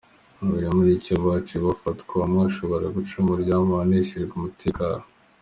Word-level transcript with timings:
Babiri 0.39 0.67
muri 0.75 0.91
bo 1.15 1.21
baciye 1.33 1.59
bafatwa, 1.67 2.13
umwe 2.25 2.41
ashobora 2.49 2.85
guca 2.95 3.17
mu 3.25 3.33
ryahumye 3.41 3.73
abajejwe 3.75 4.33
umutekano. 4.39 5.03